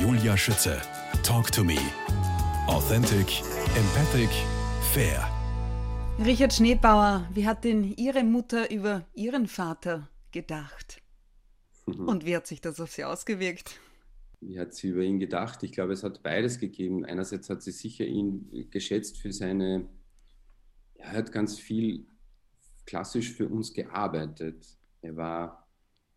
[0.00, 0.80] Julia Schütze.
[1.24, 1.76] Talk to me.
[2.68, 3.42] Authentic,
[3.76, 4.30] empathic,
[4.92, 5.28] fair.
[6.24, 11.02] Richard Schneebauer, wie hat denn Ihre Mutter über Ihren Vater gedacht?
[11.86, 12.06] Mhm.
[12.08, 13.80] Und wie hat sich das auf Sie ausgewirkt?
[14.40, 15.64] Wie hat sie über ihn gedacht?
[15.64, 17.04] Ich glaube, es hat beides gegeben.
[17.04, 19.88] Einerseits hat sie sicher ihn geschätzt für seine,
[20.94, 22.06] er hat ganz viel
[22.86, 24.64] klassisch für uns gearbeitet.
[25.02, 25.66] Er war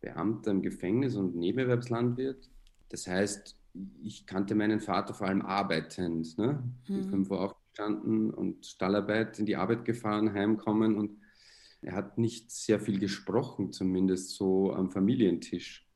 [0.00, 2.48] Beamter im Gefängnis und Nebenerwerbslandwirt.
[2.88, 3.56] Das heißt,
[4.02, 6.36] ich kannte meinen Vater vor allem arbeitend.
[6.38, 6.62] Ne?
[6.88, 7.04] Mhm.
[7.04, 11.18] 5 Uhr aufgestanden und Stallarbeit in die Arbeit gefahren, heimkommen und
[11.80, 15.88] er hat nicht sehr viel gesprochen, zumindest so am Familientisch.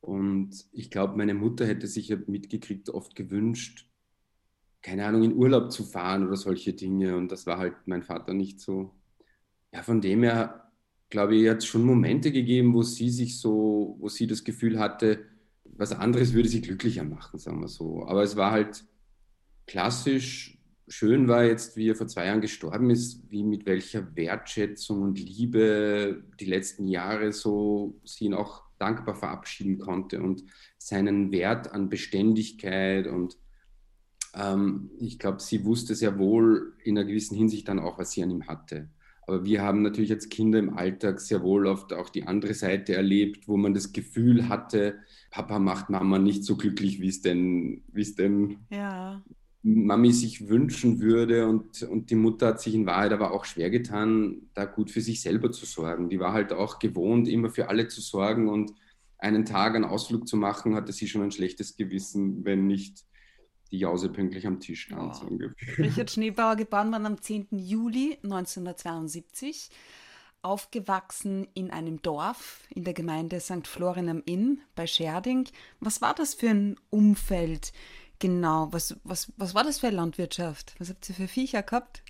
[0.00, 3.88] Und ich glaube, meine Mutter hätte sich ja mitgekriegt, oft gewünscht,
[4.80, 7.16] keine Ahnung, in Urlaub zu fahren oder solche Dinge.
[7.16, 8.94] Und das war halt mein Vater nicht so.
[9.72, 10.72] Ja, von dem her,
[11.08, 14.80] glaube ich, hat es schon Momente gegeben, wo sie sich so, wo sie das Gefühl
[14.80, 15.24] hatte,
[15.64, 18.06] was anderes würde sie glücklicher machen, sagen wir so.
[18.06, 18.84] Aber es war halt
[19.66, 20.58] klassisch.
[20.88, 25.18] Schön war jetzt, wie er vor zwei Jahren gestorben ist, wie mit welcher Wertschätzung und
[25.18, 30.44] Liebe die letzten Jahre so sie ihn auch dankbar verabschieden konnte und
[30.76, 33.38] seinen Wert an Beständigkeit und
[34.34, 38.22] ähm, ich glaube, sie wusste sehr wohl in einer gewissen Hinsicht dann auch, was sie
[38.22, 38.88] an ihm hatte.
[39.26, 42.94] Aber wir haben natürlich als Kinder im Alltag sehr wohl oft auch die andere Seite
[42.94, 44.98] erlebt, wo man das Gefühl hatte,
[45.32, 49.22] Papa macht Mama nicht so glücklich, wie es denn, wie es denn Ja.
[49.62, 51.48] Mami sich wünschen würde.
[51.48, 55.00] Und, und die Mutter hat sich in Wahrheit aber auch schwer getan, da gut für
[55.00, 56.10] sich selber zu sorgen.
[56.10, 58.72] Die war halt auch gewohnt, immer für alle zu sorgen und
[59.18, 63.04] einen Tag einen Ausflug zu machen, hatte sie schon ein schlechtes Gewissen, wenn nicht
[63.70, 65.14] die Jause pünktlich am Tisch stand.
[65.24, 65.28] Oh.
[65.28, 65.82] So.
[65.82, 67.46] Richard Schneebauer, geboren worden am 10.
[67.52, 69.70] Juli 1972,
[70.42, 73.66] aufgewachsen in einem Dorf in der Gemeinde St.
[73.66, 75.48] Florian am Inn bei Scherding.
[75.80, 77.72] Was war das für ein Umfeld
[78.18, 78.68] genau?
[78.72, 80.74] Was, was, was war das für eine Landwirtschaft?
[80.78, 82.02] Was habt ihr für Viecher gehabt?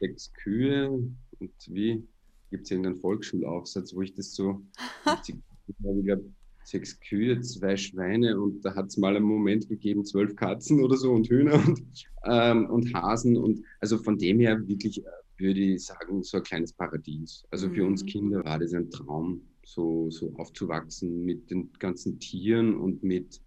[0.00, 2.06] Sechs Kühe und wie
[2.50, 4.62] gibt es irgendeinen Volksschulaufsatz, wo ich das so
[5.04, 5.36] witzig
[5.84, 6.24] habe, ich glaube,
[6.66, 10.96] sechs Kühe, zwei Schweine und da hat es mal einen Moment gegeben, zwölf Katzen oder
[10.96, 11.82] so und Hühner und,
[12.24, 15.08] ähm, und Hasen und also von dem her wirklich, äh,
[15.38, 17.44] würde ich sagen, so ein kleines Paradies.
[17.50, 18.06] Also für uns Mhm.
[18.06, 23.40] Kinder war das ein Traum, so, so aufzuwachsen mit den ganzen Tieren und mit,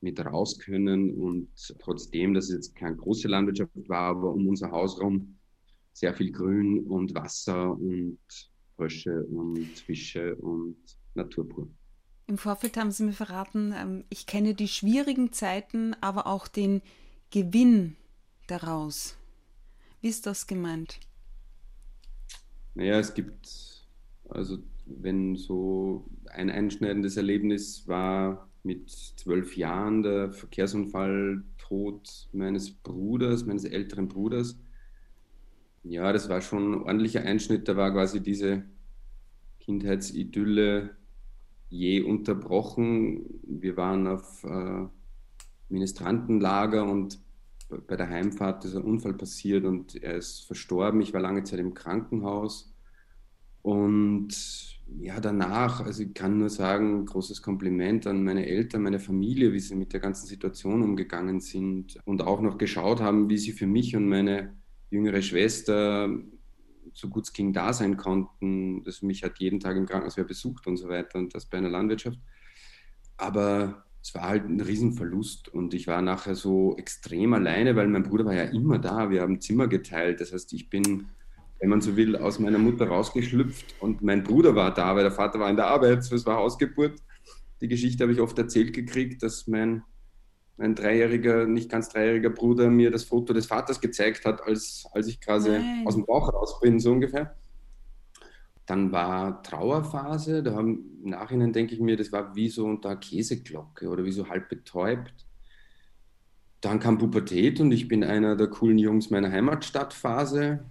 [0.00, 1.48] mit rauskönnen und
[1.80, 5.38] trotzdem, dass es jetzt keine große Landwirtschaft war, aber um unser Haus rum
[5.92, 8.18] sehr viel Grün und Wasser und
[8.76, 10.76] Frösche und Fische und
[11.14, 11.68] Natur pur.
[12.26, 16.82] Im Vorfeld haben Sie mir verraten, ähm, ich kenne die schwierigen Zeiten, aber auch den
[17.30, 17.96] Gewinn
[18.46, 19.16] daraus.
[20.00, 21.00] Wie ist das gemeint?
[22.74, 23.86] Naja, es gibt,
[24.28, 33.46] also wenn so ein einschneidendes Erlebnis war mit zwölf Jahren der Verkehrsunfall, Tod meines Bruders,
[33.46, 34.58] meines älteren Bruders.
[35.82, 37.68] Ja, das war schon ein ordentlicher Einschnitt.
[37.68, 38.64] Da war quasi diese
[39.60, 40.96] Kindheitsidylle
[41.70, 43.40] je unterbrochen.
[43.42, 44.86] Wir waren auf äh,
[45.68, 47.18] Ministrantenlager und
[47.86, 51.00] bei der Heimfahrt ist ein Unfall passiert und er ist verstorben.
[51.00, 52.74] Ich war lange Zeit im Krankenhaus.
[53.62, 54.28] Und
[54.98, 59.60] ja, danach, also ich kann nur sagen, großes Kompliment an meine Eltern, meine Familie, wie
[59.60, 63.66] sie mit der ganzen Situation umgegangen sind und auch noch geschaut haben, wie sie für
[63.66, 64.54] mich und meine
[64.90, 66.10] jüngere Schwester
[66.92, 68.82] so gut es ging da sein konnten.
[68.84, 71.70] Das mich hat jeden Tag im Krankenhaus besucht und so weiter und das bei einer
[71.70, 72.18] Landwirtschaft.
[73.16, 78.02] Aber es war halt ein Riesenverlust und ich war nachher so extrem alleine, weil mein
[78.02, 79.08] Bruder war ja immer da.
[79.08, 80.20] Wir haben Zimmer geteilt.
[80.20, 81.06] Das heißt, ich bin,
[81.58, 85.10] wenn man so will, aus meiner Mutter rausgeschlüpft und mein Bruder war da, weil der
[85.10, 86.04] Vater war in der Arbeit.
[86.04, 87.00] So, es war Hausgeburt.
[87.62, 89.82] Die Geschichte habe ich oft erzählt gekriegt, dass mein,
[90.58, 95.06] mein dreijähriger, nicht ganz dreijähriger Bruder mir das Foto des Vaters gezeigt hat, als, als
[95.06, 95.86] ich quasi Nein.
[95.86, 97.34] aus dem Bauch raus bin, so ungefähr.
[98.66, 102.96] Dann war Trauerphase, da haben, im Nachhinein denke ich mir, das war wie so unter
[102.96, 105.26] Käseglocke oder wie so halb betäubt.
[106.60, 110.64] Dann kam Pubertät und ich bin einer der coolen Jungs meiner Heimatstadtphase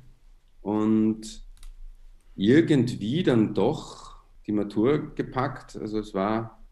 [0.61, 1.43] und
[2.35, 4.15] irgendwie dann doch
[4.47, 5.75] die Matur gepackt.
[5.75, 6.62] Also es war,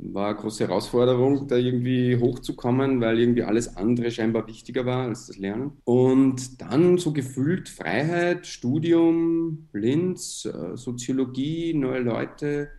[0.00, 5.26] war eine große Herausforderung, da irgendwie hochzukommen, weil irgendwie alles andere scheinbar wichtiger war als
[5.26, 5.72] das Lernen.
[5.84, 12.70] Und dann so gefühlt Freiheit, Studium, Linz, äh, Soziologie, neue Leute.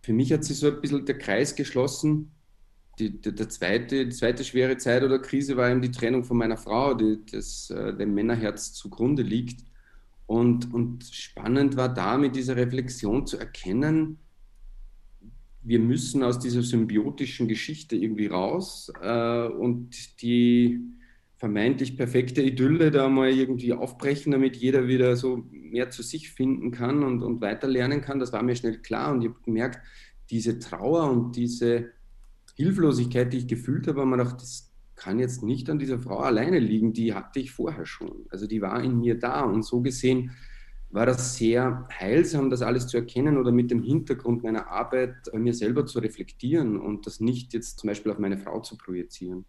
[0.00, 2.32] Für mich hat sich so ein bisschen der Kreis geschlossen.
[2.98, 6.36] Die, die, der zweite, die zweite schwere Zeit oder Krise war eben die Trennung von
[6.36, 9.64] meiner Frau, die das, äh, dem Männerherz zugrunde liegt.
[10.26, 14.18] Und, und spannend war da mit dieser Reflexion zu erkennen,
[15.64, 20.80] wir müssen aus dieser symbiotischen Geschichte irgendwie raus äh, und die
[21.36, 26.70] vermeintlich perfekte Idylle da mal irgendwie aufbrechen, damit jeder wieder so mehr zu sich finden
[26.70, 28.20] kann und, und weiter lernen kann.
[28.20, 29.80] Das war mir schnell klar und ich habe gemerkt,
[30.30, 31.90] diese Trauer und diese
[32.54, 36.18] Hilflosigkeit, die ich gefühlt habe, habe mir gedacht, das kann jetzt nicht an dieser Frau
[36.18, 38.26] alleine liegen, die hatte ich vorher schon.
[38.30, 40.30] Also die war in mir da und so gesehen
[40.92, 45.38] war das sehr heilsam, das alles zu erkennen oder mit dem Hintergrund meiner Arbeit bei
[45.38, 49.46] mir selber zu reflektieren und das nicht jetzt zum Beispiel auf meine Frau zu projizieren.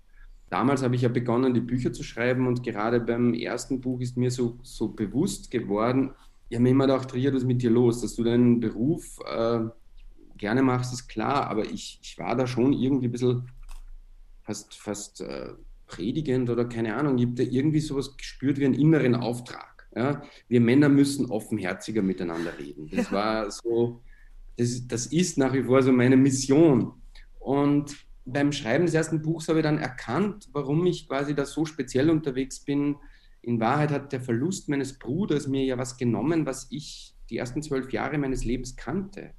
[0.50, 4.16] Damals habe ich ja begonnen, die Bücher zu schreiben und gerade beim ersten Buch ist
[4.16, 6.12] mir so, so bewusst geworden,
[6.48, 8.01] ich habe mir immer gedacht, Ria, was ist mit dir los?
[8.01, 9.62] Dass du deinen Beruf äh,
[10.38, 13.50] gerne machst, ist klar, aber ich, ich war da schon irgendwie ein bisschen
[14.44, 15.54] fast, fast äh,
[15.88, 20.22] predigend oder keine Ahnung, ich habe da irgendwie sowas gespürt wie einen inneren Auftrag ja?
[20.48, 22.90] Wir Männer müssen offenherziger miteinander reden.
[22.90, 23.12] Das ja.
[23.12, 24.01] war so,
[24.57, 26.94] das, das ist nach wie vor so meine Mission.
[27.40, 27.95] Und
[28.25, 32.10] beim Schreiben des ersten Buchs habe ich dann erkannt, warum ich quasi da so speziell
[32.10, 32.95] unterwegs bin.
[33.42, 37.62] In Wahrheit hat der Verlust meines Bruders mir ja was genommen, was ich die ersten
[37.62, 39.31] zwölf Jahre meines Lebens kannte.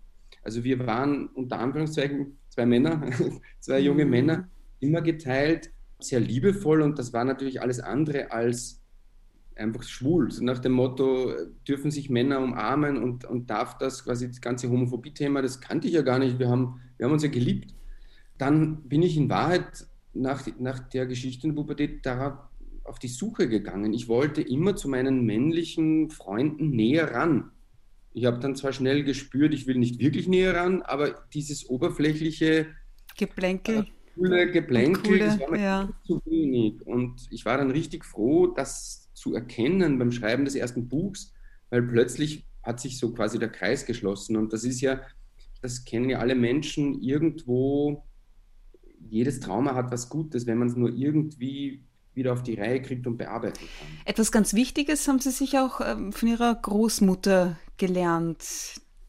[0.43, 3.11] Also wir waren unter Anführungszeichen zwei Männer,
[3.61, 4.11] zwei junge mhm.
[4.11, 4.49] Männer,
[4.81, 8.84] immer geteilt, sehr liebevoll und das war natürlich alles andere als
[9.57, 10.31] einfach schwul.
[10.31, 11.33] So nach dem Motto,
[11.67, 15.95] dürfen sich Männer umarmen und, und darf das quasi das ganze Homophobie-Thema, das kannte ich
[15.95, 16.39] ja gar nicht.
[16.39, 17.75] Wir haben, wir haben uns ja geliebt.
[18.39, 22.35] Dann bin ich in Wahrheit nach, nach der Geschichte in der Pubertät darauf
[22.85, 23.95] auf die Suche gegangen.
[23.95, 27.51] Ich wollte immer zu meinen männlichen Freunden näher ran.
[28.13, 32.67] Ich habe dann zwar schnell gespürt, ich will nicht wirklich näher ran, aber dieses oberflächliche
[33.17, 33.79] Geplänkel.
[33.79, 33.85] Äh,
[34.15, 35.89] coole Geplänkel, coole, das war mir ja.
[36.07, 36.87] zu wenig.
[36.87, 41.33] Und ich war dann richtig froh, dass zu erkennen beim Schreiben des ersten Buchs,
[41.71, 44.37] weil plötzlich hat sich so quasi der Kreis geschlossen.
[44.37, 45.01] Und das ist ja,
[45.63, 48.05] das kennen ja alle Menschen irgendwo,
[49.09, 51.83] jedes Trauma hat was Gutes, wenn man es nur irgendwie
[52.13, 53.89] wieder auf die Reihe kriegt und bearbeiten kann.
[54.05, 58.45] Etwas ganz Wichtiges haben Sie sich auch ähm, von Ihrer Großmutter gelernt.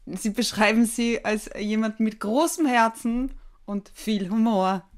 [0.06, 3.32] Sie beschreiben sie als jemand mit großem Herzen
[3.66, 4.88] und viel Humor.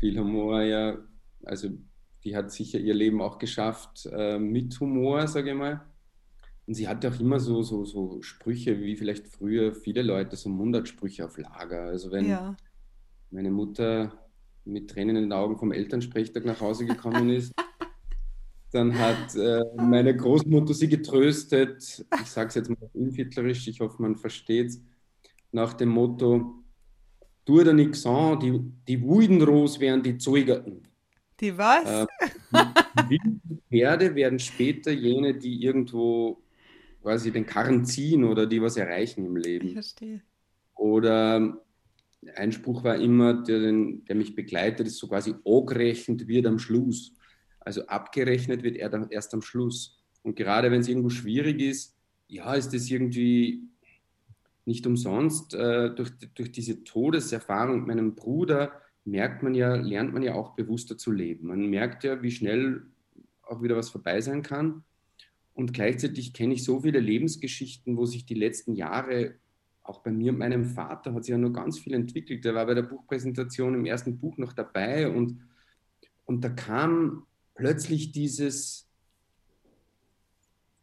[0.00, 0.98] Viel Humor, ja.
[1.44, 1.70] Also
[2.26, 5.80] die hat sicher ihr Leben auch geschafft äh, mit Humor, sage ich mal.
[6.66, 10.48] Und sie hatte auch immer so, so, so Sprüche, wie vielleicht früher viele Leute, so
[10.48, 11.84] Mundartsprüche auf Lager.
[11.84, 12.56] Also wenn ja.
[13.30, 14.12] meine Mutter
[14.64, 17.52] mit Tränen in den Augen vom Elternsprechtag nach Hause gekommen ist,
[18.72, 22.04] dann hat äh, meine Großmutter sie getröstet.
[22.20, 24.82] Ich sage es jetzt mal unviertlerisch, ich hoffe, man versteht es.
[25.52, 26.64] Nach dem Motto,
[27.44, 30.82] tu dir nichts an, die, die Wuidenros wären die Zeugerten.
[31.40, 31.84] Die was?
[31.84, 32.06] Äh,
[33.10, 33.20] die
[33.68, 36.42] Pferde werden später jene, die irgendwo
[37.02, 39.68] quasi den Karren ziehen oder die was erreichen im Leben.
[39.68, 40.22] Ich verstehe.
[40.74, 41.62] Oder
[42.34, 46.58] ein Spruch war immer, der, den, der mich begleitet, ist so quasi angerechnet wird am
[46.58, 47.12] Schluss.
[47.60, 49.98] Also abgerechnet wird er dann erst am Schluss.
[50.22, 51.96] Und gerade wenn es irgendwo schwierig ist,
[52.28, 53.62] ja, ist das irgendwie
[54.64, 58.72] nicht umsonst äh, durch, durch diese Todeserfahrung mit meinem Bruder
[59.06, 61.46] merkt man ja, lernt man ja auch bewusster zu leben.
[61.46, 62.82] Man merkt ja, wie schnell
[63.42, 64.84] auch wieder was vorbei sein kann.
[65.54, 69.36] Und gleichzeitig kenne ich so viele Lebensgeschichten, wo sich die letzten Jahre,
[69.82, 72.44] auch bei mir und meinem Vater, hat sich ja nur ganz viel entwickelt.
[72.44, 75.40] Der war bei der Buchpräsentation im ersten Buch noch dabei und,
[76.24, 78.88] und da kam plötzlich dieses,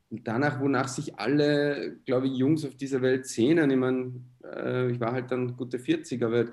[0.10, 3.70] danach, wonach sich alle, glaube ich, Jungs auf dieser Welt sehnen.
[3.70, 6.46] Ich meine, äh, ich war halt dann gute 40, aber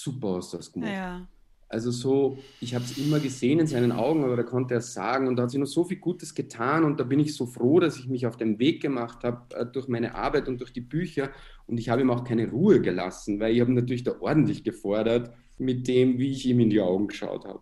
[0.00, 0.90] super hast du das gemacht.
[0.90, 1.28] Ja.
[1.68, 4.92] Also so, ich habe es immer gesehen in seinen Augen, aber da konnte er es
[4.92, 7.46] sagen und da hat sich noch so viel Gutes getan und da bin ich so
[7.46, 10.72] froh, dass ich mich auf den Weg gemacht habe äh, durch meine Arbeit und durch
[10.72, 11.30] die Bücher
[11.66, 15.34] und ich habe ihm auch keine Ruhe gelassen, weil ich habe natürlich da ordentlich gefordert
[15.58, 17.60] mit dem, wie ich ihm in die Augen geschaut habe.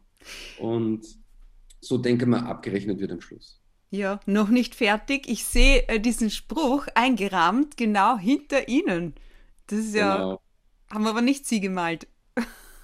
[0.59, 1.07] Und
[1.81, 3.61] so denke mal, abgerechnet wird am Schluss.
[3.91, 5.29] Ja, noch nicht fertig.
[5.29, 9.15] Ich sehe äh, diesen Spruch eingerahmt genau hinter Ihnen.
[9.67, 10.41] Das ist ja, genau.
[10.91, 12.09] haben wir aber nicht Sie gemalt.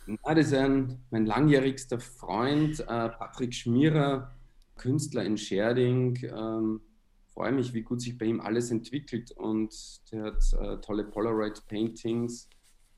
[0.08, 4.34] Ja, das ist ein, mein langjährigster Freund, äh, Patrick Schmierer,
[4.76, 6.18] Künstler in Scherding.
[6.34, 6.80] Ähm,
[7.26, 9.70] freue mich, wie gut sich bei ihm alles entwickelt und
[10.10, 12.48] der hat äh, tolle Polaroid-Paintings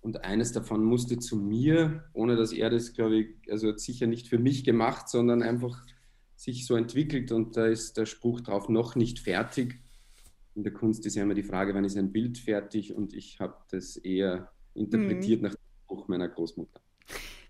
[0.03, 4.29] und eines davon musste zu mir, ohne dass er das, glaube ich, also sicher nicht
[4.29, 5.85] für mich gemacht, sondern einfach
[6.37, 9.81] sich so entwickelt und da ist der Spruch drauf noch nicht fertig.
[10.55, 13.41] In der Kunst ist ja immer die Frage, wann ist ein Bild fertig und ich
[13.41, 15.49] habe das eher interpretiert mhm.
[15.49, 16.81] nach dem Spruch meiner Großmutter.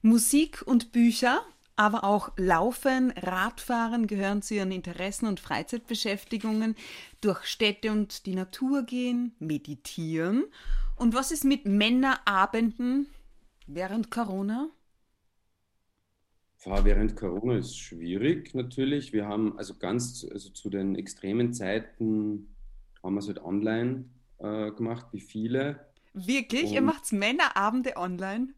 [0.02, 1.42] Musik und Bücher,
[1.76, 6.74] aber auch Laufen, Radfahren gehören zu ihren Interessen und Freizeitbeschäftigungen.
[7.20, 10.44] Durch Städte und die Natur gehen, meditieren
[10.96, 13.08] Und was ist mit Männerabenden
[13.66, 14.68] während Corona?
[16.64, 19.14] Während Corona ist schwierig natürlich.
[19.14, 22.54] Wir haben also ganz, also zu den extremen Zeiten
[23.02, 24.04] haben wir es halt online
[24.38, 25.86] äh, gemacht, wie viele.
[26.12, 26.64] Wirklich?
[26.64, 28.48] Und Ihr macht Männerabende online?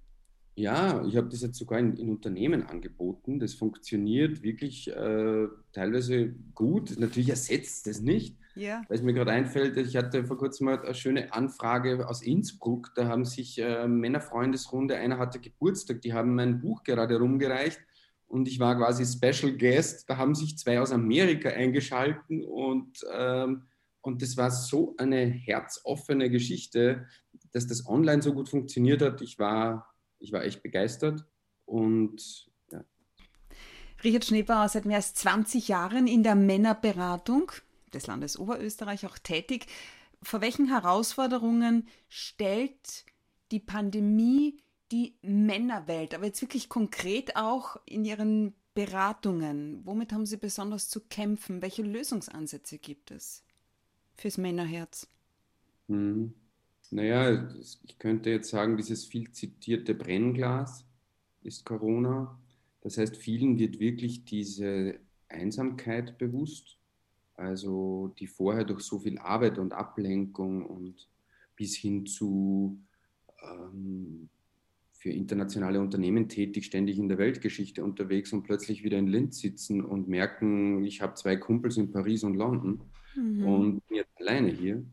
[0.55, 3.41] Ja, ich habe das jetzt sogar in, in, Unternehmen angeboten.
[3.41, 6.99] Das funktioniert wirklich äh, teilweise gut.
[6.99, 8.37] Natürlich ersetzt es nicht.
[8.55, 8.83] Ja.
[8.89, 12.93] Weil es mir gerade einfällt, ich hatte vor kurzem mal eine schöne Anfrage aus Innsbruck.
[12.95, 17.81] Da haben sich äh, Männerfreundesrunde, einer hatte Geburtstag, die haben mein Buch gerade rumgereicht
[18.27, 20.09] und ich war quasi Special Guest.
[20.09, 23.63] Da haben sich zwei aus Amerika eingeschalten und, ähm,
[24.03, 27.07] und das war so eine herzoffene Geschichte,
[27.53, 29.23] dass das online so gut funktioniert hat.
[29.23, 29.92] Ich war
[30.23, 31.27] ich war echt begeistert
[31.67, 32.85] und ja.
[34.05, 37.53] Richard Schneebauer seit mehr als 20 Jahren in der Männerberatung
[37.93, 39.67] des Landes Oberösterreich auch tätig.
[40.23, 43.05] Vor welchen Herausforderungen stellt
[43.51, 44.63] die Pandemie
[44.93, 49.81] die Männerwelt, aber jetzt wirklich konkret auch in Ihren Beratungen?
[49.85, 51.61] Womit haben Sie besonders zu kämpfen?
[51.61, 53.45] Welche Lösungsansätze gibt es
[54.15, 55.09] fürs Männerherz?
[55.89, 56.35] Mhm.
[56.93, 60.85] Naja, ich könnte jetzt sagen, dieses viel zitierte Brennglas
[61.43, 62.39] ist Corona.
[62.83, 64.97] Das heißt, vielen wird wirklich diese
[65.27, 66.79] Einsamkeit bewusst,
[67.35, 71.09] also die vorher durch so viel Arbeit und Ablenkung und
[71.57, 72.79] bis hin zu
[73.43, 74.29] ähm,
[74.93, 79.83] für internationale Unternehmen tätig, ständig in der Weltgeschichte unterwegs und plötzlich wieder in Linz sitzen
[79.83, 82.83] und merken, ich habe zwei Kumpels in Paris und London
[83.17, 83.47] mhm.
[83.47, 84.85] und bin jetzt alleine hier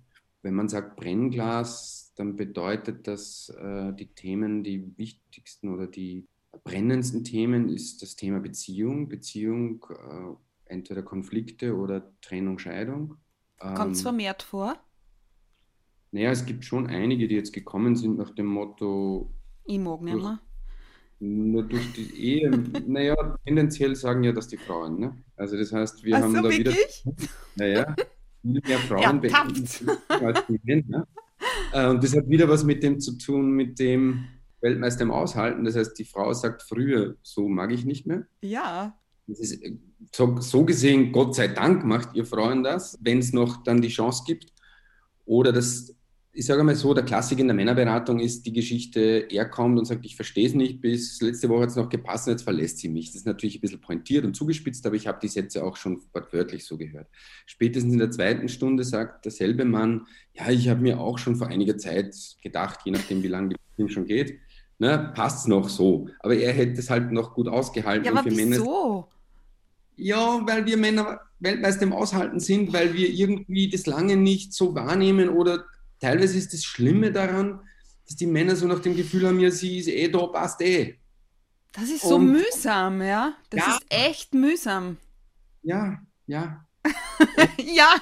[0.41, 6.27] wenn man sagt Brennglas, dann bedeutet das, äh, die Themen, die wichtigsten oder die
[6.63, 13.17] brennendsten Themen ist das Thema Beziehung, Beziehung, äh, entweder Konflikte oder Trennung, Scheidung.
[13.58, 14.77] Kommt es ähm, vermehrt vor?
[16.12, 19.31] Naja, es gibt schon einige, die jetzt gekommen sind nach dem Motto.
[19.65, 20.39] Ich mag nicht mehr.
[21.22, 22.50] Nur durch die Ehe,
[22.88, 25.00] naja, tendenziell sagen ja das die Frauen.
[25.00, 25.17] Ne?
[25.36, 27.03] Also das heißt, wir Ach haben so, da wirklich?
[27.05, 27.27] wieder.
[27.55, 27.96] Naja,
[28.41, 29.46] viel mehr Frauen ja,
[30.10, 31.08] als Männer.
[31.72, 34.25] Äh, und das hat wieder was mit dem zu tun, mit dem
[34.62, 35.63] Weltmeister im Aushalten.
[35.63, 38.25] Das heißt, die Frau sagt früher, so mag ich nicht mehr.
[38.41, 38.98] Ja.
[39.27, 39.62] Ist
[40.13, 43.89] so, so gesehen, Gott sei Dank macht ihr Frauen das, wenn es noch dann die
[43.89, 44.53] Chance gibt.
[45.25, 45.96] Oder das
[46.31, 49.86] ich sage mal so, der Klassiker in der Männerberatung ist die Geschichte, er kommt und
[49.86, 52.77] sagt, ich verstehe es nicht, bis letzte Woche hat es noch gepasst und jetzt verlässt
[52.77, 53.07] sie mich.
[53.07, 56.01] Das ist natürlich ein bisschen pointiert und zugespitzt, aber ich habe die Sätze auch schon
[56.31, 57.07] wörtlich so gehört.
[57.45, 61.48] Spätestens in der zweiten Stunde sagt derselbe Mann, ja, ich habe mir auch schon vor
[61.48, 64.39] einiger Zeit gedacht, je nachdem, wie lange die Beziehung schon geht,
[64.77, 66.09] ne, passt es noch so.
[66.19, 68.05] Aber er hätte es halt noch gut ausgehalten.
[68.05, 69.07] Ja, aber wieso?
[70.00, 74.75] ja, weil wir Männer Weltmeister im Aushalten sind, weil wir irgendwie das lange nicht so
[74.75, 75.65] wahrnehmen oder
[76.00, 77.62] teilweise ist das Schlimme daran,
[78.06, 80.98] dass die Männer so nach dem Gefühl haben, ja, sie ist eh da, passt eh.
[81.72, 83.34] Das ist so Und, mühsam, ja.
[83.50, 83.74] Das ja.
[83.74, 84.98] ist echt mühsam.
[85.62, 86.65] Ja, ja.
[87.58, 87.96] ja.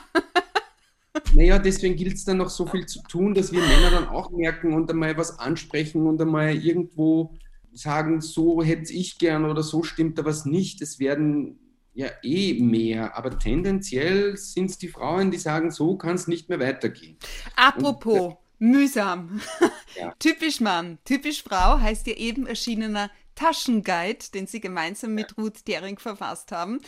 [1.34, 4.32] naja, deswegen gilt es dann noch so viel zu tun, dass wir Männer dann auch
[4.32, 7.36] merken und einmal was ansprechen und einmal irgendwo
[7.74, 10.82] sagen, so hätte ich gern oder so stimmt da was nicht.
[10.82, 11.60] Es werden
[11.98, 16.48] ja eh mehr, aber tendenziell sind es die Frauen, die sagen, so kann es nicht
[16.48, 17.18] mehr weitergehen.
[17.56, 19.42] Apropos Und, äh, mühsam.
[20.00, 20.14] Ja.
[20.20, 25.44] typisch Mann, typisch Frau heißt ihr eben erschienener Taschenguide, den sie gemeinsam mit ja.
[25.44, 26.82] Ruth Dering verfasst haben.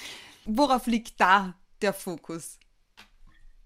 [0.45, 2.59] Worauf liegt da der Fokus?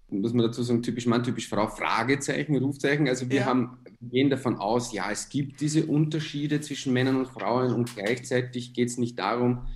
[0.08, 3.06] muss man dazu sagen, typisch Mann, typisch Frau, Fragezeichen, Rufzeichen.
[3.06, 3.44] Also wir ja.
[3.44, 8.72] haben, gehen davon aus, ja, es gibt diese Unterschiede zwischen Männern und Frauen und gleichzeitig
[8.72, 9.66] geht es nicht darum,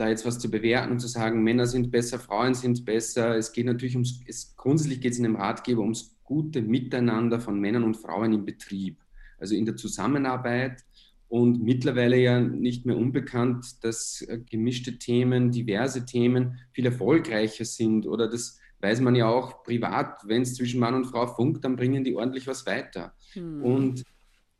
[0.00, 3.36] da jetzt was zu bewerten und zu sagen, Männer sind besser, Frauen sind besser.
[3.36, 7.60] Es geht natürlich ums, es, grundsätzlich geht es in einem Ratgeber ums gute Miteinander von
[7.60, 8.98] Männern und Frauen im Betrieb,
[9.38, 10.84] also in der Zusammenarbeit.
[11.28, 18.06] Und mittlerweile ja nicht mehr unbekannt, dass äh, gemischte Themen, diverse Themen viel erfolgreicher sind.
[18.06, 21.76] Oder das weiß man ja auch privat, wenn es zwischen Mann und Frau funkt, dann
[21.76, 23.12] bringen die ordentlich was weiter.
[23.34, 23.62] Hm.
[23.62, 24.04] Und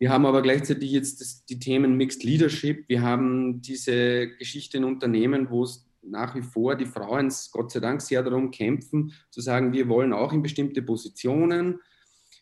[0.00, 2.88] wir haben aber gleichzeitig jetzt das, die Themen Mixed Leadership.
[2.88, 7.80] Wir haben diese Geschichte in Unternehmen, wo es nach wie vor die Frauen Gott sei
[7.80, 11.80] Dank sehr darum kämpfen, zu sagen, wir wollen auch in bestimmte Positionen.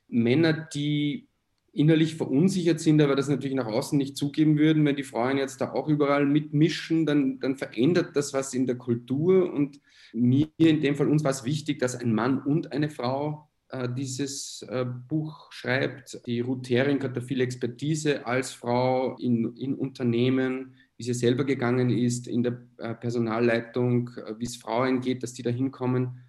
[0.07, 1.27] Männer, die
[1.73, 5.61] innerlich verunsichert sind, aber das natürlich nach außen nicht zugeben würden, wenn die Frauen jetzt
[5.61, 9.53] da auch überall mitmischen, dann, dann verändert das was in der Kultur.
[9.53, 9.81] Und
[10.13, 13.48] mir in dem Fall, uns war es wichtig, dass ein Mann und eine Frau
[13.97, 16.21] dieses äh, Buch schreibt.
[16.27, 21.45] Die Ruth Hering hat da viel Expertise als Frau in, in Unternehmen, wie sie selber
[21.45, 26.25] gegangen ist, in der äh, Personalleitung, wie es Frauen geht, dass die da hinkommen.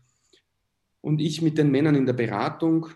[1.02, 2.88] Und ich mit den Männern in der Beratung.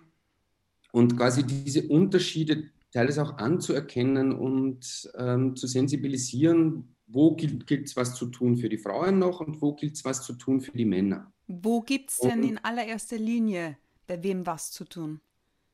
[0.91, 8.15] Und quasi diese Unterschiede teilweise auch anzuerkennen und ähm, zu sensibilisieren, wo gilt es was
[8.15, 10.85] zu tun für die Frauen noch und wo gilt es was zu tun für die
[10.85, 11.31] Männer.
[11.47, 15.21] Wo gibt es denn in allererster Linie bei wem was zu tun?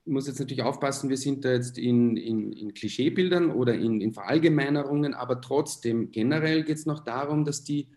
[0.05, 4.01] Ich muss jetzt natürlich aufpassen, wir sind da jetzt in, in, in Klischeebildern oder in,
[4.01, 7.89] in Verallgemeinerungen, aber trotzdem, generell geht es noch darum, dass die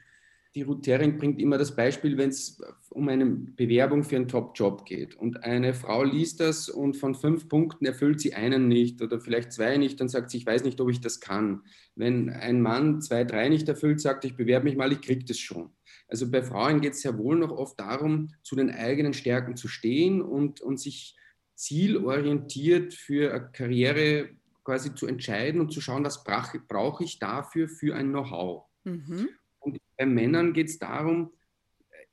[0.54, 2.60] die Ruth Thering bringt immer das Beispiel, wenn es
[2.90, 7.48] um eine Bewerbung für einen Top-Job geht und eine Frau liest das und von fünf
[7.48, 10.78] Punkten erfüllt sie einen nicht oder vielleicht zwei nicht, dann sagt sie, ich weiß nicht,
[10.80, 11.62] ob ich das kann.
[11.94, 15.38] Wenn ein Mann zwei, drei nicht erfüllt, sagt, ich bewerbe mich mal, ich kriege das
[15.38, 15.70] schon.
[16.12, 19.66] Also bei Frauen geht es sehr wohl noch oft darum, zu den eigenen Stärken zu
[19.66, 21.16] stehen und, und sich
[21.54, 24.28] zielorientiert für eine Karriere
[24.62, 28.64] quasi zu entscheiden und zu schauen, was brauche ich dafür für ein Know-how.
[28.84, 29.30] Mhm.
[29.60, 31.32] Und bei Männern geht es darum,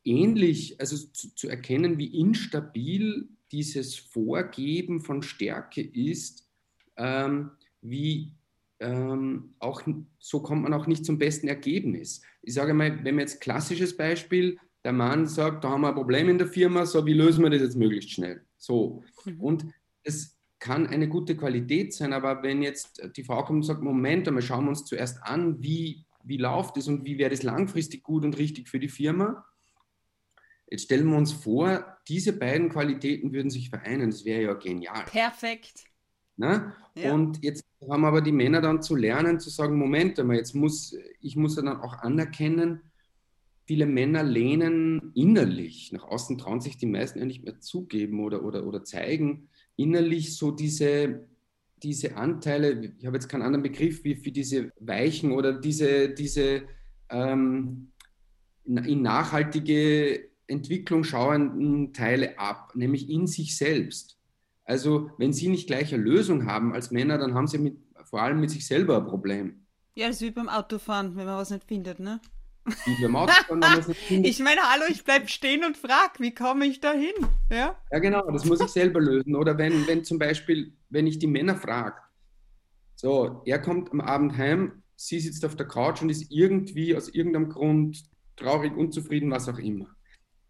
[0.06, 6.48] ähnlich, also zu, zu, erkennen, wie instabil dieses Vorgeben von Stärke ist,
[6.96, 7.51] ähm,
[7.82, 8.32] wie
[8.80, 9.82] ähm, auch
[10.20, 12.22] so kommt man auch nicht zum besten Ergebnis.
[12.42, 15.96] Ich sage mal, wenn man jetzt klassisches Beispiel, der Mann sagt, da haben wir ein
[15.96, 18.46] Problem in der Firma, so wie lösen wir das jetzt möglichst schnell?
[18.58, 19.04] So.
[19.26, 19.42] Mhm.
[19.42, 19.66] Und
[20.04, 24.28] es kann eine gute Qualität sein, aber wenn jetzt die Frau kommt und sagt, Moment,
[24.28, 28.04] einmal schauen wir uns zuerst an, wie wie läuft es und wie wäre das langfristig
[28.04, 29.46] gut und richtig für die Firma.
[30.70, 34.12] Jetzt stellen wir uns vor, diese beiden Qualitäten würden sich vereinen.
[34.12, 35.06] Das wäre ja genial.
[35.06, 35.86] Perfekt.
[36.38, 36.76] Na?
[36.96, 37.14] Ja.
[37.14, 40.96] Und jetzt haben aber die Männer dann zu lernen, zu sagen, Moment einmal, jetzt muss,
[41.22, 42.82] ich muss ja dann auch anerkennen,
[43.66, 48.44] viele Männer lehnen innerlich, nach außen trauen sich die meisten ja nicht mehr zugeben oder,
[48.44, 51.30] oder, oder zeigen, innerlich so diese
[51.84, 56.64] diese Anteile, ich habe jetzt keinen anderen Begriff wie für diese weichen oder diese, diese
[57.10, 57.92] ähm,
[58.66, 64.19] in nachhaltige Entwicklung schauenden Teile ab, nämlich in sich selbst.
[64.70, 68.22] Also wenn Sie nicht gleich eine Lösung haben als Männer, dann haben Sie mit, vor
[68.22, 69.66] allem mit sich selber ein Problem.
[69.96, 72.22] Ja, das ist wie beim Autofahren, wenn man was nicht findet, ne?
[72.86, 77.15] Wie ich meine, hallo, ich bleibe stehen und frage, wie komme ich da hin?
[77.50, 77.76] Ja?
[77.91, 79.36] ja, genau, das muss ich selber lösen.
[79.36, 81.98] Oder wenn, wenn zum Beispiel, wenn ich die Männer frage,
[82.96, 87.10] so, er kommt am Abend heim, sie sitzt auf der Couch und ist irgendwie aus
[87.10, 88.04] irgendeinem Grund
[88.36, 89.88] traurig, unzufrieden, was auch immer.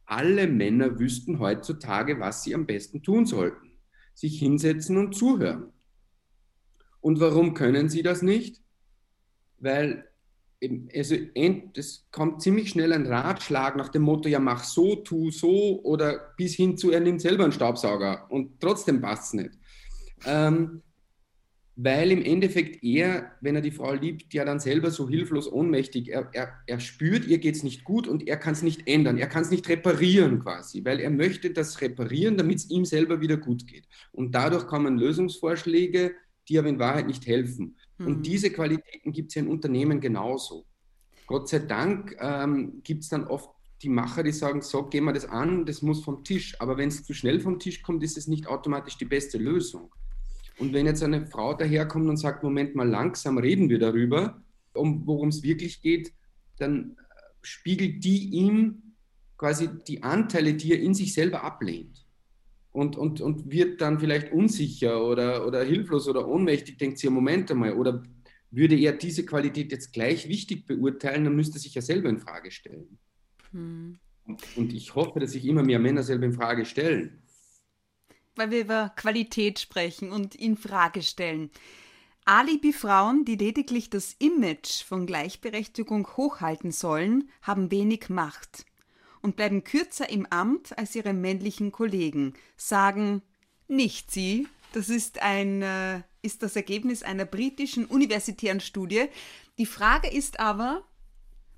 [0.03, 3.68] Alle Männer wüssten heutzutage, was sie am besten tun sollten.
[4.19, 5.71] Sich hinsetzen und zuhören.
[6.99, 8.61] Und warum können sie das nicht?
[9.59, 10.09] Weil
[10.93, 11.15] also
[11.73, 16.33] es kommt ziemlich schnell ein Ratschlag nach dem Motto, ja mach so, tu so oder
[16.35, 19.51] bis hin zu, er nimmt selber einen Staubsauger und trotzdem passt es nicht.
[20.25, 20.81] Ähm,
[21.81, 26.09] weil im Endeffekt er, wenn er die Frau liebt, ja dann selber so hilflos ohnmächtig,
[26.09, 29.17] er, er, er spürt, ihr geht es nicht gut und er kann es nicht ändern,
[29.17, 33.21] er kann es nicht reparieren quasi, weil er möchte das reparieren, damit es ihm selber
[33.21, 33.87] wieder gut geht.
[34.11, 36.15] Und dadurch kommen Lösungsvorschläge,
[36.49, 37.77] die aber in Wahrheit nicht helfen.
[37.97, 38.07] Mhm.
[38.07, 40.65] Und diese Qualitäten gibt es ja in Unternehmen genauso.
[41.27, 45.13] Gott sei Dank ähm, gibt es dann oft die Macher, die sagen, so, gehen wir
[45.13, 46.59] das an, das muss vom Tisch.
[46.59, 49.93] Aber wenn es zu schnell vom Tisch kommt, ist es nicht automatisch die beste Lösung.
[50.59, 54.41] Und wenn jetzt eine Frau daherkommt und sagt, Moment mal, langsam reden wir darüber,
[54.73, 56.13] um, worum es wirklich geht,
[56.57, 58.83] dann äh, spiegelt die ihm
[59.37, 62.05] quasi die Anteile, die er in sich selber ablehnt
[62.71, 67.11] und, und, und wird dann vielleicht unsicher oder, oder hilflos oder ohnmächtig, denkt sie, ja,
[67.11, 68.03] Moment einmal, oder
[68.51, 72.19] würde er diese Qualität jetzt gleich wichtig beurteilen, dann müsste er sich ja selber in
[72.19, 72.97] Frage stellen.
[73.51, 73.99] Hm.
[74.55, 77.23] Und ich hoffe, dass sich immer mehr Männer selber in Frage stellen.
[78.39, 81.49] Weil wir über Qualität sprechen und in Frage stellen.
[82.23, 88.65] Alibi-Frauen, die lediglich das Image von Gleichberechtigung hochhalten sollen, haben wenig Macht
[89.21, 93.23] und bleiben kürzer im Amt als ihre männlichen Kollegen, sagen
[93.67, 94.47] nicht sie.
[94.71, 99.07] Das ist, ein, äh, ist das Ergebnis einer britischen universitären Studie.
[99.57, 100.85] Die Frage ist aber,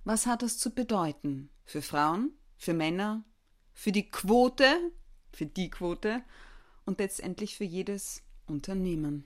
[0.03, 1.51] was hat das zu bedeuten?
[1.63, 3.23] Für Frauen, für Männer,
[3.71, 4.65] für die Quote,
[5.31, 6.23] für die Quote
[6.85, 9.23] und letztendlich für jedes Unternehmen.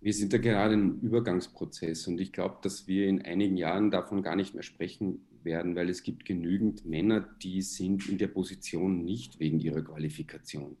[0.00, 4.22] Wir sind da gerade im Übergangsprozess und ich glaube, dass wir in einigen Jahren davon
[4.22, 9.04] gar nicht mehr sprechen werden, weil es gibt genügend Männer, die sind in der Position
[9.04, 10.76] nicht wegen ihrer Qualifikation.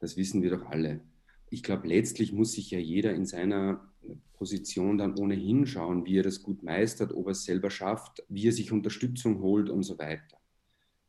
[0.00, 1.00] Das wissen wir doch alle.
[1.50, 3.88] Ich glaube, letztlich muss sich ja jeder in seiner
[4.32, 8.48] Position dann ohnehin schauen, wie er das gut meistert, ob er es selber schafft, wie
[8.48, 10.39] er sich Unterstützung holt und so weiter.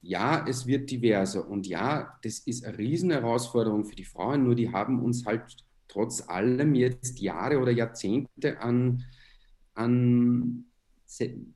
[0.02, 4.72] Ja, es wird diverser und ja, das ist eine Riesenherausforderung für die Frauen, nur die
[4.72, 5.44] haben uns halt
[5.88, 9.04] trotz allem jetzt Jahre oder Jahrzehnte an,
[9.76, 10.66] an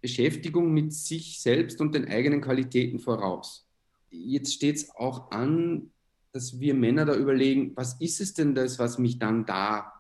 [0.02, 3.68] Beschäftigung mit sich selbst und den eigenen Qualitäten voraus.
[4.12, 5.92] Jetzt steht es auch an,
[6.32, 9.94] dass wir Männer da überlegen, was ist es denn das, was mich dann da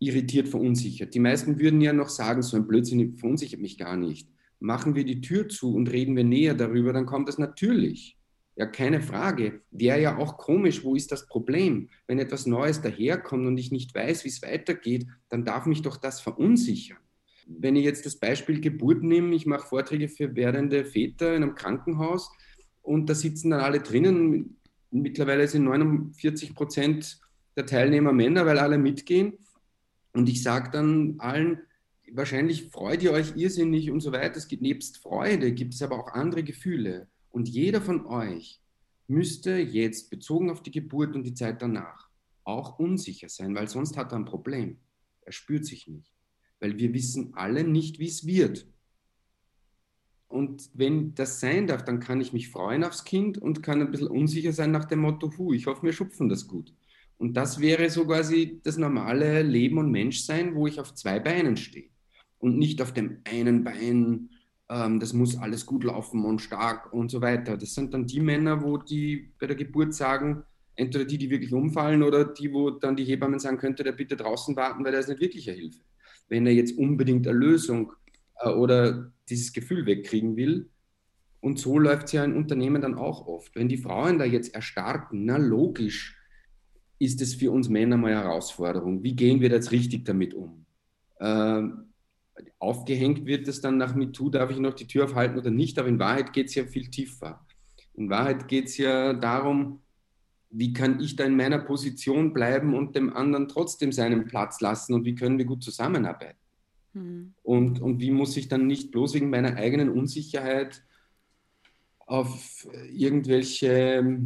[0.00, 1.14] irritiert, verunsichert.
[1.14, 4.28] Die meisten würden ja noch sagen, so ein Blödsinn verunsichert mich gar nicht.
[4.60, 8.16] Machen wir die Tür zu und reden wir näher darüber, dann kommt das natürlich.
[8.56, 9.62] Ja, keine Frage.
[9.70, 11.88] Wäre ja auch komisch, wo ist das Problem?
[12.06, 15.96] Wenn etwas Neues daherkommt und ich nicht weiß, wie es weitergeht, dann darf mich doch
[15.96, 16.98] das verunsichern.
[17.46, 21.54] Wenn ich jetzt das Beispiel Geburt nehme, ich mache Vorträge für werdende Väter in einem
[21.54, 22.30] Krankenhaus
[22.82, 24.58] und da sitzen dann alle drinnen.
[24.90, 27.18] Mittlerweile sind 49 Prozent
[27.56, 29.38] der Teilnehmer Männer, weil alle mitgehen.
[30.12, 31.60] Und ich sage dann allen,
[32.14, 34.36] wahrscheinlich freut ihr euch irrsinnig und so weiter.
[34.36, 37.08] Es gibt nebst Freude, gibt es aber auch andere Gefühle.
[37.30, 38.60] Und jeder von euch
[39.06, 42.08] müsste jetzt, bezogen auf die Geburt und die Zeit danach,
[42.44, 44.78] auch unsicher sein, weil sonst hat er ein Problem.
[45.22, 46.12] Er spürt sich nicht.
[46.58, 48.66] Weil wir wissen alle nicht, wie es wird.
[50.28, 53.90] Und wenn das sein darf, dann kann ich mich freuen aufs Kind und kann ein
[53.90, 56.72] bisschen unsicher sein nach dem Motto, hu, ich hoffe, wir schupfen das gut.
[57.18, 61.56] Und das wäre so quasi das normale Leben und Menschsein, wo ich auf zwei Beinen
[61.56, 61.89] stehe
[62.40, 64.30] und nicht auf dem einen Bein,
[64.68, 67.56] ähm, das muss alles gut laufen und stark und so weiter.
[67.56, 70.42] Das sind dann die Männer, wo die bei der Geburt sagen,
[70.74, 74.16] entweder die, die wirklich umfallen oder die, wo dann die Hebammen sagen, könnte der bitte
[74.16, 75.80] draußen warten, weil er ist nicht wirklich eine Hilfe.
[76.28, 77.92] Wenn er jetzt unbedingt eine Lösung
[78.40, 80.70] äh, oder dieses Gefühl wegkriegen will.
[81.40, 83.54] Und so läuft es ja in Unternehmen dann auch oft.
[83.54, 86.16] Wenn die Frauen da jetzt erstarken, na logisch,
[86.98, 89.02] ist es für uns Männer mal eine Herausforderung.
[89.02, 90.66] Wie gehen wir jetzt richtig damit um?
[91.18, 91.89] Ähm,
[92.58, 95.88] aufgehängt wird es dann nach MeToo, darf ich noch die Tür aufhalten oder nicht, aber
[95.88, 97.44] in Wahrheit geht es ja viel tiefer.
[97.94, 99.80] In Wahrheit geht es ja darum,
[100.50, 104.94] wie kann ich da in meiner Position bleiben und dem anderen trotzdem seinen Platz lassen
[104.94, 106.38] und wie können wir gut zusammenarbeiten?
[106.92, 107.34] Mhm.
[107.42, 110.82] Und, und wie muss ich dann nicht bloß wegen meiner eigenen Unsicherheit
[112.00, 114.18] auf irgendwelche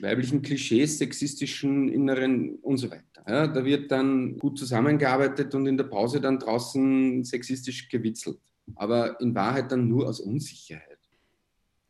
[0.00, 3.04] weiblichen Klischees, sexistischen Inneren und so weiter.
[3.26, 8.38] Ja, da wird dann gut zusammengearbeitet und in der Pause dann draußen sexistisch gewitzelt.
[8.76, 10.98] Aber in Wahrheit dann nur aus Unsicherheit.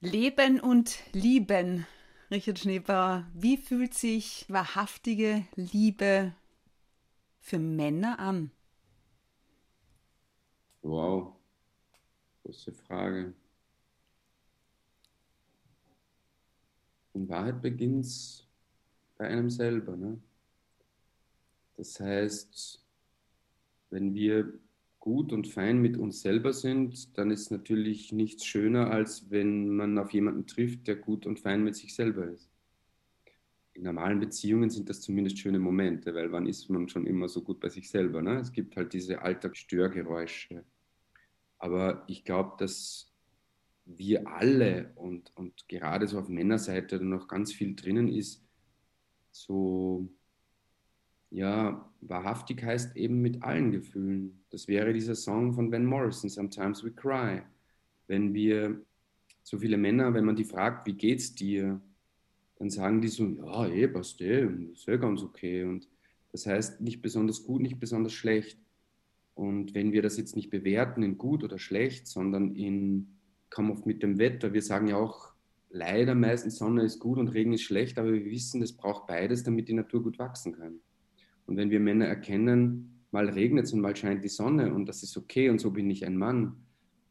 [0.01, 1.87] Leben und lieben,
[2.31, 3.27] Richard Schneebauer.
[3.35, 6.35] Wie fühlt sich wahrhaftige Liebe
[7.40, 8.51] für Männer an?
[10.83, 11.35] Wow,
[12.44, 13.35] große Frage.
[17.16, 18.46] in Wahrheit beginnt es
[19.16, 19.96] bei einem selber.
[19.96, 20.20] Ne?
[21.76, 22.84] Das heißt,
[23.90, 24.52] wenn wir
[24.98, 29.98] gut und fein mit uns selber sind, dann ist natürlich nichts schöner, als wenn man
[29.98, 32.50] auf jemanden trifft, der gut und fein mit sich selber ist.
[33.74, 37.42] In normalen Beziehungen sind das zumindest schöne Momente, weil wann ist man schon immer so
[37.42, 38.22] gut bei sich selber?
[38.22, 38.40] Ne?
[38.40, 40.64] Es gibt halt diese Alltagsstörgeräusche.
[41.58, 43.14] Aber ich glaube, dass
[43.84, 48.44] wir alle und, und gerade so auf Männerseite noch ganz viel drinnen ist,
[49.30, 50.08] so,
[51.37, 54.40] ja, wahrhaftig heißt eben mit allen Gefühlen.
[54.49, 57.42] Das wäre dieser Song von Van Morrison, Sometimes We Cry.
[58.07, 58.81] Wenn wir,
[59.42, 61.79] so viele Männer, wenn man die fragt, wie geht's dir,
[62.59, 65.64] dann sagen die so, ja, eh, passt eh, ist eh ganz okay.
[65.64, 65.87] Und
[66.33, 68.59] das heißt nicht besonders gut, nicht besonders schlecht.
[69.35, 73.18] Und wenn wir das jetzt nicht bewerten in gut oder schlecht, sondern in
[73.51, 74.55] kam oft mit dem Wetter.
[74.55, 75.35] Wir sagen ja auch
[75.68, 79.42] leider meistens, Sonne ist gut und Regen ist schlecht, aber wir wissen, es braucht beides,
[79.42, 80.81] damit die Natur gut wachsen kann.
[81.46, 85.02] Und wenn wir Männer erkennen, mal regnet es und mal scheint die Sonne und das
[85.02, 86.66] ist okay und so bin ich ein Mann,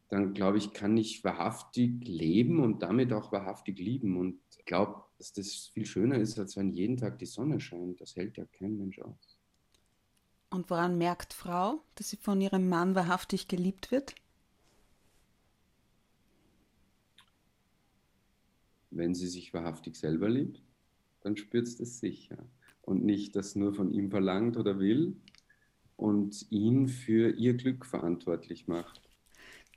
[0.08, 4.16] dann glaube ich, kann ich wahrhaftig leben und damit auch wahrhaftig lieben.
[4.16, 8.00] Und ich glaube, dass das viel schöner ist, als wenn jeden Tag die Sonne scheint.
[8.00, 9.38] Das hält ja kein Mensch aus.
[10.50, 14.14] Und woran merkt Frau, dass sie von ihrem Mann wahrhaftig geliebt wird?
[18.96, 20.62] wenn sie sich wahrhaftig selber liebt,
[21.20, 22.38] dann spürt es das sicher.
[22.86, 25.16] Und nicht das nur von ihm verlangt oder will
[25.96, 29.02] und ihn für ihr Glück verantwortlich macht.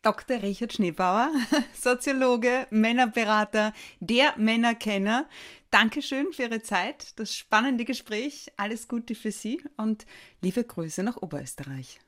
[0.01, 0.41] Dr.
[0.41, 1.29] Richard Schneebauer,
[1.73, 5.27] Soziologe, Männerberater, der Männerkenner.
[5.71, 8.47] Dankeschön für Ihre Zeit, das spannende Gespräch.
[8.55, 10.05] Alles Gute für Sie und
[10.41, 11.99] liebe Grüße nach Oberösterreich.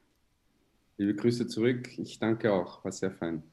[0.98, 1.90] Liebe Grüße zurück.
[1.98, 2.86] Ich danke auch.
[2.86, 3.44] War sehr fein.